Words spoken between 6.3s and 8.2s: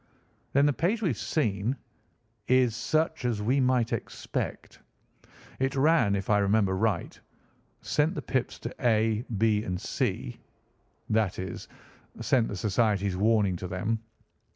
remember right, 'sent